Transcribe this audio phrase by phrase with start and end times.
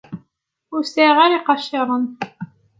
[0.73, 2.05] Ur lsiɣ ara iqaciren.